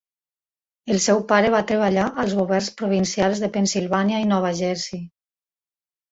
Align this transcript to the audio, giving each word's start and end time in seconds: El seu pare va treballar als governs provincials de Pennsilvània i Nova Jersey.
El 0.93 0.99
seu 1.01 1.19
pare 1.31 1.49
va 1.55 1.59
treballar 1.71 2.05
als 2.23 2.33
governs 2.39 2.69
provincials 2.79 3.41
de 3.43 3.49
Pennsilvània 3.57 4.23
i 4.23 4.27
Nova 4.31 4.51
Jersey. 4.61 5.03